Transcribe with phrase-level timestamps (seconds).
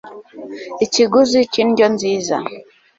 [0.85, 2.35] Ikiguzi cy indyo nziza